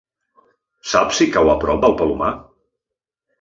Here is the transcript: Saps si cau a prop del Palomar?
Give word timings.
Saps 0.93 1.19
si 1.21 1.27
cau 1.35 1.51
a 1.53 1.55
prop 1.65 1.83
del 1.85 1.95
Palomar? 2.01 2.31